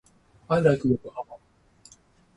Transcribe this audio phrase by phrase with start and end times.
[0.49, 0.99] 横浜が好き。